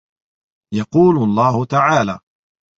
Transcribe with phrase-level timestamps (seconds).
[0.73, 2.19] يَقُولُ اللَّهُ تَعَالَى